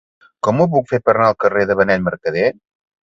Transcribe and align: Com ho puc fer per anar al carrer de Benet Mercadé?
Com 0.47 0.61
ho 0.61 0.65
puc 0.75 0.87
fer 0.93 0.99
per 1.09 1.15
anar 1.15 1.27
al 1.33 1.37
carrer 1.45 1.67
de 1.73 1.77
Benet 1.83 2.05
Mercadé? 2.07 2.47